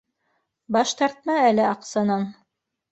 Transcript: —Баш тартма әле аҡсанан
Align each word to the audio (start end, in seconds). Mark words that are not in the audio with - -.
—Баш 0.77 0.95
тартма 1.03 1.39
әле 1.51 1.69
аҡсанан 1.77 2.29